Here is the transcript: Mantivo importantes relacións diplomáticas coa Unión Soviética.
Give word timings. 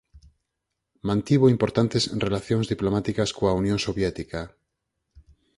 Mantivo 1.07 1.53
importantes 1.55 2.03
relacións 2.25 2.65
diplomáticas 2.73 3.29
coa 3.37 3.57
Unión 3.61 3.79
Soviética. 3.87 4.41